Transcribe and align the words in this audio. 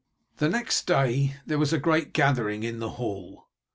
The 0.37 0.49
next 0.49 0.87
day 0.87 1.35
there 1.45 1.59
was 1.59 1.71
a 1.73 1.77
great 1.77 2.11
gathering 2.11 2.63
in 2.63 2.79
the 2.79 2.89
hall. 2.97 3.45